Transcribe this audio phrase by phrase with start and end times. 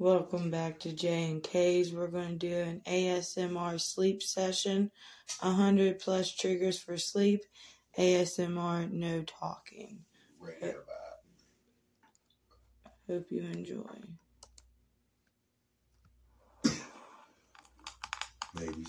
[0.00, 1.92] Welcome back to J and K's.
[1.92, 4.90] We're going to do an ASMR sleep session.
[5.40, 7.42] 100 plus triggers for sleep.
[7.98, 9.98] ASMR, no talking.
[10.40, 10.74] Right
[13.06, 13.82] Hope you enjoy.
[18.56, 18.86] Baby.